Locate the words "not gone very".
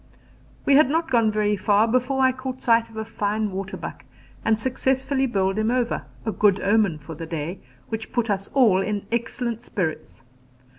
0.89-1.55